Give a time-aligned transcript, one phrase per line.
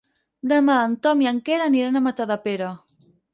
[0.53, 2.73] Demà en Tom i en Quer aniran a Matadepera.